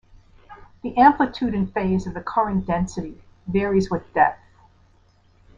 [0.81, 4.41] The amplitude and phase of the current density varies with depth.